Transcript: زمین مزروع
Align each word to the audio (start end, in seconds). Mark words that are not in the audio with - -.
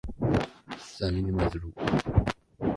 زمین 0.97 1.29
مزروع 1.31 1.73